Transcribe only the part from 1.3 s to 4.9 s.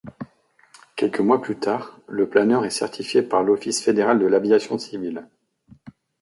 plus tard, le planeur est certifié par l'Office fédéral de l'aviation